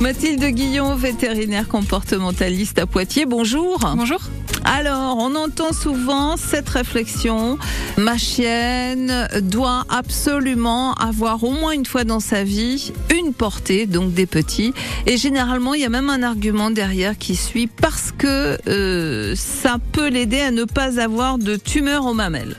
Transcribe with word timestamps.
Mathilde 0.00 0.44
Guillon, 0.44 0.94
vétérinaire 0.96 1.68
comportementaliste 1.68 2.78
à 2.78 2.86
Poitiers, 2.86 3.26
bonjour. 3.26 3.78
Bonjour. 3.96 4.20
Alors, 4.64 5.18
on 5.18 5.34
entend 5.34 5.72
souvent 5.72 6.36
cette 6.36 6.68
réflexion. 6.68 7.58
Ma 7.96 8.18
chienne 8.18 9.28
doit 9.42 9.84
absolument 9.88 10.94
avoir 10.94 11.44
au 11.44 11.52
moins 11.52 11.72
une 11.72 11.86
fois 11.86 12.04
dans 12.04 12.20
sa 12.20 12.44
vie 12.44 12.92
une 13.14 13.32
portée, 13.32 13.86
donc 13.86 14.12
des 14.12 14.26
petits. 14.26 14.74
Et 15.06 15.16
généralement, 15.16 15.74
il 15.74 15.82
y 15.82 15.84
a 15.84 15.90
même 15.90 16.10
un 16.10 16.22
argument 16.22 16.70
derrière 16.70 17.16
qui 17.16 17.36
suit 17.36 17.66
parce 17.66 18.12
que 18.16 18.58
euh, 18.68 19.34
ça 19.36 19.76
peut 19.92 20.08
l'aider 20.08 20.40
à 20.40 20.50
ne 20.50 20.64
pas 20.64 21.00
avoir 21.00 21.38
de 21.38 21.56
tumeur 21.56 22.06
aux 22.06 22.14
mamelles. 22.14 22.56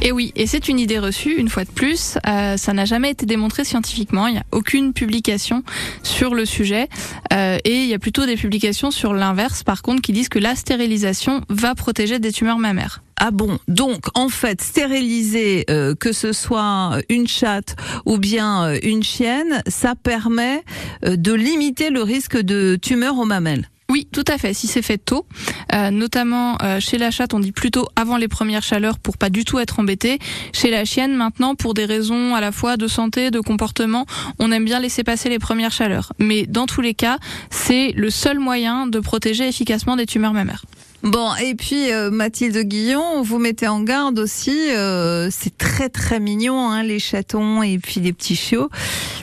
Et 0.00 0.12
oui, 0.12 0.32
et 0.36 0.46
c'est 0.46 0.68
une 0.68 0.78
idée 0.78 1.00
reçue, 1.00 1.34
une 1.38 1.48
fois 1.48 1.64
de 1.64 1.70
plus. 1.70 2.18
Euh, 2.26 2.56
ça 2.56 2.72
n'a 2.72 2.84
jamais 2.84 3.10
été 3.10 3.26
démontré 3.26 3.64
scientifiquement. 3.64 4.28
Il 4.28 4.34
n'y 4.34 4.38
a 4.38 4.44
aucune 4.52 4.92
publication 4.92 5.64
sur 6.04 6.34
le 6.34 6.44
sujet. 6.44 6.88
Euh, 7.32 7.58
et 7.64 7.82
il 7.82 7.86
y 7.88 7.94
a 7.94 7.98
plutôt 7.98 8.24
des 8.24 8.36
publications 8.36 8.92
sur 8.92 9.12
l'inverse, 9.12 9.64
par 9.64 9.82
contre, 9.82 10.00
qui 10.00 10.12
disent 10.12 10.28
que 10.28 10.38
la 10.38 10.54
stérilisation 10.54 11.42
va 11.48 11.74
protéger 11.74 12.20
des 12.20 12.30
tumeurs 12.30 12.58
mammaires. 12.58 13.02
Ah 13.16 13.32
bon, 13.32 13.58
donc 13.66 14.04
en 14.14 14.28
fait, 14.28 14.62
stériliser, 14.62 15.64
euh, 15.68 15.96
que 15.96 16.12
ce 16.12 16.32
soit 16.32 17.00
une 17.08 17.26
chatte 17.26 17.74
ou 18.06 18.18
bien 18.18 18.74
une 18.84 19.02
chienne, 19.02 19.62
ça 19.66 19.96
permet 19.96 20.62
de 21.02 21.32
limiter 21.32 21.90
le 21.90 22.02
risque 22.02 22.36
de 22.36 22.78
tumeur 22.80 23.18
aux 23.18 23.24
mamelles. 23.24 23.68
Oui, 23.98 24.06
tout 24.12 24.22
à 24.28 24.38
fait. 24.38 24.54
Si 24.54 24.68
c'est 24.68 24.80
fait 24.80 24.96
tôt, 24.96 25.26
euh, 25.74 25.90
notamment 25.90 26.56
euh, 26.62 26.78
chez 26.78 26.98
la 26.98 27.10
chatte, 27.10 27.34
on 27.34 27.40
dit 27.40 27.50
plutôt 27.50 27.88
avant 27.96 28.16
les 28.16 28.28
premières 28.28 28.62
chaleurs 28.62 28.96
pour 29.00 29.18
pas 29.18 29.28
du 29.28 29.44
tout 29.44 29.58
être 29.58 29.80
embêté. 29.80 30.20
Chez 30.52 30.70
la 30.70 30.84
chienne, 30.84 31.16
maintenant, 31.16 31.56
pour 31.56 31.74
des 31.74 31.84
raisons 31.84 32.36
à 32.36 32.40
la 32.40 32.52
fois 32.52 32.76
de 32.76 32.86
santé, 32.86 33.32
de 33.32 33.40
comportement, 33.40 34.06
on 34.38 34.52
aime 34.52 34.64
bien 34.64 34.78
laisser 34.78 35.02
passer 35.02 35.28
les 35.28 35.40
premières 35.40 35.72
chaleurs. 35.72 36.12
Mais 36.20 36.46
dans 36.46 36.66
tous 36.66 36.80
les 36.80 36.94
cas, 36.94 37.18
c'est 37.50 37.90
le 37.96 38.08
seul 38.08 38.38
moyen 38.38 38.86
de 38.86 39.00
protéger 39.00 39.48
efficacement 39.48 39.96
des 39.96 40.06
tumeurs 40.06 40.32
mammaires. 40.32 40.62
Bon, 41.02 41.34
et 41.34 41.56
puis 41.56 41.90
euh, 41.90 42.12
Mathilde 42.12 42.58
Guillon, 42.58 43.22
vous 43.22 43.38
mettez 43.40 43.66
en 43.66 43.80
garde 43.80 44.20
aussi, 44.20 44.70
euh, 44.70 45.28
c'est 45.32 45.58
très 45.58 45.88
très 45.88 46.20
mignon, 46.20 46.70
hein, 46.70 46.84
les 46.84 47.00
chatons 47.00 47.64
et 47.64 47.78
puis 47.80 47.98
les 47.98 48.12
petits 48.12 48.36
chiots. 48.36 48.70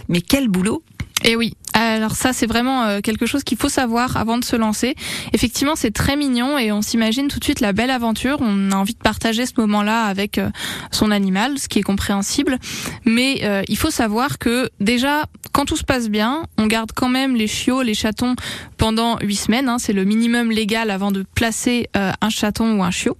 Mais 0.09 0.19
quel 0.19 0.49
boulot 0.49 0.83
Et 1.23 1.37
oui, 1.37 1.55
alors 1.75 2.15
ça, 2.15 2.31
c'est 2.31 2.45
vraiment 2.45 2.83
euh, 2.83 2.99
quelque 3.01 3.25
chose 3.25 3.43
qu'il 3.43 3.57
faut 3.57 3.69
savoir 3.69 4.15
avant 4.15 4.37
de 4.37 4.45
se 4.45 4.55
lancer. 4.55 4.95
Effectivement, 5.33 5.75
c'est 5.75 5.91
très 5.91 6.15
mignon 6.15 6.57
et 6.57 6.71
on 6.71 6.81
s'imagine 6.81 7.27
tout 7.27 7.39
de 7.39 7.43
suite 7.43 7.59
la 7.59 7.73
belle 7.73 7.89
aventure. 7.89 8.37
On 8.39 8.71
a 8.71 8.75
envie 8.75 8.93
de 8.93 8.99
partager 8.99 9.45
ce 9.45 9.53
moment-là 9.57 10.03
avec 10.03 10.37
euh, 10.37 10.49
son 10.91 11.11
animal, 11.11 11.59
ce 11.59 11.67
qui 11.67 11.79
est 11.79 11.83
compréhensible. 11.83 12.59
Mais 13.05 13.41
euh, 13.43 13.61
il 13.67 13.77
faut 13.77 13.91
savoir 13.91 14.39
que 14.39 14.69
déjà, 14.79 15.25
quand 15.51 15.65
tout 15.65 15.75
se 15.75 15.83
passe 15.83 16.09
bien, 16.09 16.43
on 16.57 16.67
garde 16.67 16.91
quand 16.95 17.09
même 17.09 17.35
les 17.35 17.47
chiots, 17.47 17.81
les 17.81 17.93
chatons 17.93 18.35
pendant 18.77 19.17
huit 19.19 19.35
semaines. 19.35 19.67
Hein, 19.67 19.77
c'est 19.77 19.93
le 19.93 20.05
minimum 20.05 20.51
légal 20.51 20.89
avant 20.89 21.11
de 21.11 21.25
placer 21.35 21.89
un 21.93 22.29
chaton 22.29 22.77
ou 22.77 22.83
un 22.83 22.91
chiot. 22.91 23.17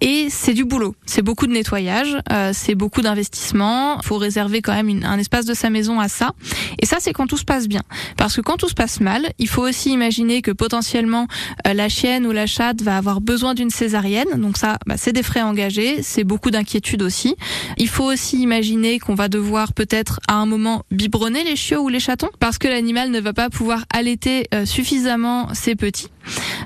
Et 0.00 0.28
c'est 0.30 0.54
du 0.54 0.64
boulot. 0.64 0.94
C'est 1.06 1.22
beaucoup 1.22 1.46
de 1.46 1.52
nettoyage, 1.52 2.16
c'est 2.52 2.74
beaucoup 2.74 3.00
d'investissement. 3.00 3.98
Il 4.00 4.06
faut 4.06 4.18
réserver 4.18 4.60
quand 4.60 4.74
même 4.74 4.88
une, 4.88 5.04
un 5.04 5.18
espace 5.18 5.46
de 5.46 5.54
sa 5.54 5.70
maison 5.70 6.00
à 6.00 6.08
ça. 6.08 6.32
Et 6.80 6.86
ça, 6.86 6.96
c'est 7.00 7.12
quand 7.12 7.26
tout 7.26 7.36
se 7.36 7.44
passe 7.44 7.68
bien. 7.68 7.82
Parce 8.16 8.36
que 8.36 8.40
quand 8.40 8.56
tout 8.56 8.68
se 8.68 8.74
passe 8.74 9.00
mal, 9.00 9.32
il 9.38 9.48
faut 9.48 9.62
aussi 9.62 9.90
imaginer 9.90 10.42
que 10.42 10.50
potentiellement 10.50 11.26
euh, 11.66 11.74
la 11.74 11.88
chienne 11.88 12.26
ou 12.26 12.32
la 12.32 12.46
chatte 12.46 12.82
va 12.82 12.96
avoir 12.96 13.20
besoin 13.20 13.54
d'une 13.54 13.70
césarienne. 13.70 14.28
Donc 14.36 14.56
ça, 14.56 14.78
bah, 14.86 14.96
c'est 14.96 15.12
des 15.12 15.22
frais 15.22 15.42
engagés, 15.42 16.02
c'est 16.02 16.24
beaucoup 16.24 16.50
d'inquiétude 16.50 17.02
aussi. 17.02 17.36
Il 17.76 17.88
faut 17.88 18.04
aussi 18.04 18.40
imaginer 18.40 18.98
qu'on 18.98 19.14
va 19.14 19.28
devoir 19.28 19.72
peut-être 19.72 20.20
à 20.28 20.34
un 20.34 20.46
moment 20.46 20.84
biberonner 20.90 21.44
les 21.44 21.56
chiots 21.56 21.82
ou 21.82 21.88
les 21.88 22.00
chatons 22.00 22.30
parce 22.40 22.58
que 22.58 22.68
l'animal 22.68 23.10
ne 23.10 23.20
va 23.20 23.32
pas 23.32 23.50
pouvoir 23.50 23.84
allaiter 23.92 24.46
euh, 24.54 24.64
suffisamment 24.64 25.52
ses 25.54 25.74
petits. 25.74 26.08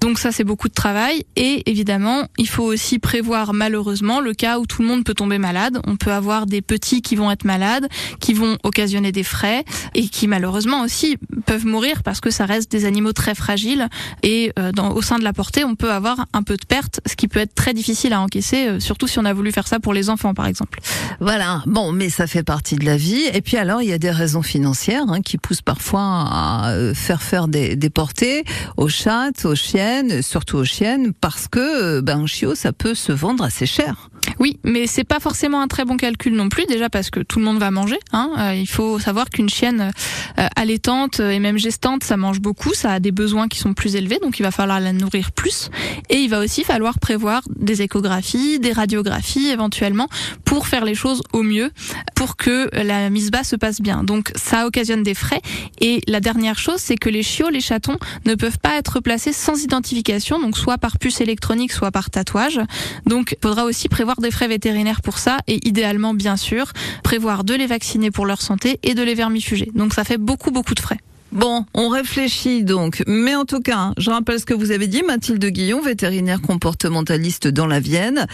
Donc 0.01 0.19
ça, 0.19 0.33
c'est 0.33 0.45
beaucoup 0.45 0.69
de 0.69 0.75
travail. 0.75 1.25
Et 1.37 1.63
évidemment, 1.71 2.25
il 2.39 2.49
faut 2.49 2.65
aussi 2.65 2.99
prévoir 2.99 3.53
malheureusement 3.55 4.21
le 4.21 4.35
cas 4.35 4.59
où 4.59 4.67
tout 4.67 4.83
le 4.83 4.89
monde 4.89 5.05
peut 5.05 5.15
tomber 5.15 5.39
malade. 5.39 5.81
On 5.87 5.97
peut 5.97 6.13
avoir 6.13 6.47
des 6.47 6.63
petits 6.63 7.03
qui 7.03 7.17
vont 7.17 7.31
être 7.31 7.45
malades, 7.45 7.89
qui 8.21 8.33
vont 8.33 8.59
occasionner 8.63 9.13
des 9.13 9.23
frais 9.23 9.65
et 9.95 10.09
qui 10.09 10.27
malheureusement 10.27 10.83
aussi 10.83 11.12
peuvent 11.47 11.67
mourir 11.67 12.03
parce 12.03 12.21
que 12.21 12.31
ça 12.31 12.47
reste 12.47 12.71
des 12.71 12.85
animaux 12.85 13.13
très 13.13 13.35
fragiles. 13.35 13.89
Et 14.23 14.53
euh, 14.59 14.73
au 14.95 15.03
sein 15.03 15.19
de 15.19 15.25
la 15.25 15.33
portée, 15.33 15.65
on 15.65 15.75
peut 15.75 15.93
avoir 15.93 16.27
un 16.33 16.43
peu 16.43 16.57
de 16.57 16.65
perte, 16.65 17.01
ce 17.07 17.17
qui 17.17 17.29
peut 17.29 17.41
être 17.41 17.55
très 17.55 17.75
difficile 17.75 18.13
à 18.13 18.21
encaisser, 18.21 18.69
euh, 18.69 18.81
surtout 18.81 19.07
si 19.07 19.19
on 19.19 19.25
a 19.25 19.33
voulu 19.33 19.53
faire 19.53 19.69
ça 19.69 19.81
pour 19.81 19.95
les 19.95 20.11
enfants, 20.11 20.35
par 20.35 20.47
exemple. 20.47 20.81
Voilà, 21.21 21.63
bon, 21.67 21.93
mais 21.93 22.11
ça 22.11 22.27
fait 22.27 22.43
partie 22.43 22.77
de 22.77 22.85
la 22.85 22.97
vie. 22.97 23.25
Et 23.33 23.41
puis 23.41 23.57
alors, 23.57 23.83
il 23.83 23.89
y 23.89 23.93
a 23.93 23.99
des 23.99 24.11
raisons 24.11 24.43
financières 24.43 25.05
hein, 25.09 25.21
qui 25.21 25.39
poussent 25.39 25.63
parfois 25.63 26.03
à 26.03 26.71
euh, 26.71 26.95
faire 26.95 27.23
faire 27.23 27.49
des, 27.49 27.77
des 27.77 27.91
portées 27.91 28.45
aux 28.77 28.89
chattes, 28.89 29.45
aux 29.45 29.55
chiennes, 29.55 30.23
surtout 30.23 30.59
aux 30.59 30.65
chiennes, 30.65 31.13
parce 31.13 31.49
que 31.49 32.01
ben, 32.01 32.21
un 32.21 32.27
chiot, 32.27 32.55
ça 32.55 32.73
peut 32.73 32.95
se 32.95 33.13
vendre 33.13 33.45
assez 33.45 33.67
cher. 33.67 34.11
Oui, 34.39 34.59
mais 34.65 34.87
c'est 34.87 35.05
pas 35.05 35.21
forcément 35.21 35.61
un 35.61 35.69
très 35.69 35.85
bon 35.85 35.97
calcul 35.97 36.35
non 36.35 36.49
plus, 36.49 36.67
déjà 36.67 36.91
parce 36.91 37.11
que 37.11 37.21
tout 37.21 37.39
le 37.39 37.45
monde 37.45 37.59
va 37.59 37.71
manger. 37.71 37.99
Hein. 38.13 38.31
Euh, 38.39 38.55
il 38.55 38.67
faut 38.67 38.99
savoir 38.99 39.31
qu'une 39.31 39.49
chienne 39.49 39.93
euh, 40.39 40.47
allaitante 40.57 41.21
et 41.21 41.39
même 41.39 41.59
gestante, 41.59 42.05
ça 42.05 42.17
mange 42.17 42.41
beaucoup, 42.41 42.75
ça 42.75 42.93
a 42.93 43.01
des 43.01 43.13
besoins 43.13 43.49
qui 43.49 43.59
sont 43.59 43.75
plus 43.75 43.97
élevés, 43.97 44.19
donc 44.21 44.39
il 44.39 44.43
va 44.43 44.51
falloir 44.51 44.81
la 44.81 44.93
nourrir 44.93 45.33
plus. 45.33 45.71
Et 46.09 46.17
il 46.17 46.29
va 46.29 46.41
aussi 46.41 46.65
falloir 46.65 46.99
prévoir 46.99 47.43
des 47.55 47.83
échographies, 47.83 48.59
des 48.59 48.73
radiographies 48.73 49.49
éventuellement, 49.49 50.09
pour 50.45 50.67
faire 50.67 50.85
les 50.85 50.95
choses 50.95 51.23
au 51.33 51.43
mieux, 51.43 51.71
pour 52.15 52.37
que 52.37 52.69
la 52.73 53.11
mise 53.11 53.31
bas 53.31 53.45
se 53.45 53.57
passe 53.57 53.81
bien. 53.81 54.05
Donc 54.05 54.33
ça 54.35 54.67
occasionne 54.67 55.03
des 55.03 55.15
frais. 55.15 55.41
Et 55.81 56.01
la 56.07 56.21
dernière 56.21 56.59
chose, 56.59 56.79
c'est 56.79 56.97
que 56.97 57.09
les 57.09 57.23
chiots, 57.23 57.49
les 57.49 57.61
chatons 57.61 57.99
ne 58.27 58.35
peuvent 58.35 58.59
pas 58.59 58.77
être 58.77 59.01
placés 59.01 59.33
sans 59.33 59.63
identification, 59.63 60.41
donc 60.41 60.57
soit 60.57 60.79
par 60.79 60.99
puce 60.99 61.21
électronique, 61.21 61.73
soit 61.73 61.91
par 61.91 62.11
tatouage. 62.11 62.61
Donc 63.07 63.37
il 63.37 63.43
faudra 63.43 63.65
aussi 63.65 63.89
prévoir 63.89 64.12
des 64.21 64.31
frais 64.31 64.49
vétérinaires 64.49 65.03
pour 65.03 65.19
ça 65.19 65.39
et 65.47 65.67
idéalement 65.67 66.15
bien 66.15 66.37
sûr 66.37 66.73
prévoir 67.03 67.45
de 67.45 67.55
les 67.55 67.67
vacciner 67.67 68.11
pour 68.11 68.27
leur 68.27 68.41
santé 68.43 68.79
et 68.83 68.95
de 68.95 69.03
les 69.03 69.15
vermifuger. 69.15 69.71
Donc 69.75 69.95
ça 69.95 70.05
fait 70.05 70.19
beaucoup 70.19 70.51
beaucoup 70.51 70.75
de 70.75 70.81
frais. 70.81 70.99
Bon, 71.33 71.65
on 71.73 71.89
réfléchit 71.89 72.63
donc. 72.63 73.03
Mais 73.07 73.35
en 73.35 73.47
tout 73.47 73.61
cas, 73.61 73.95
je 73.97 74.11
rappelle 74.11 74.39
ce 74.39 74.45
que 74.45 74.53
vous 74.53 74.71
avez 74.71 74.87
dit, 74.87 75.03
Mathilde 75.03 75.45
Guillon, 75.47 75.81
vétérinaire 75.81 76.43
comportementaliste 76.43 77.49
dans 77.49 77.67
la 77.67 77.81
Vienne. 77.81 78.27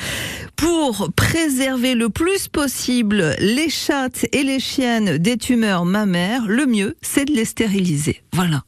Pour 0.57 1.11
préserver 1.15 1.95
le 1.95 2.09
plus 2.09 2.49
possible 2.49 3.37
les 3.39 3.71
chattes 3.71 4.27
et 4.33 4.43
les 4.43 4.59
chiennes 4.59 5.17
des 5.19 5.37
tumeurs 5.37 5.85
mammaires, 5.85 6.47
le 6.49 6.67
mieux, 6.67 6.97
c'est 7.01 7.25
de 7.25 7.33
les 7.33 7.45
stériliser. 7.45 8.21
Voilà. 8.33 8.65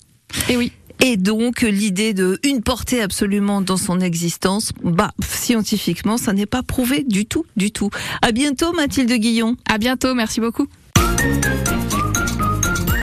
Et 0.48 0.56
oui. 0.56 0.71
Et 1.03 1.16
donc 1.16 1.62
l'idée 1.62 2.12
de 2.12 2.38
une 2.44 2.62
portée 2.62 3.00
absolument 3.00 3.62
dans 3.62 3.78
son 3.78 4.00
existence, 4.00 4.72
bah 4.83 5.12
scientifiquement, 5.22 6.19
ça 6.19 6.33
n'est 6.33 6.47
pas 6.47 6.62
prouvé 6.62 7.05
du 7.05 7.27
tout, 7.27 7.47
du 7.56 7.72
tout. 7.72 7.91
À 8.22 8.33
bientôt 8.33 8.72
Mathilde 8.72 9.12
Guillon. 9.12 9.56
À 9.69 9.78
bientôt, 9.78 10.15
merci 10.15 10.41
beaucoup. 10.41 10.66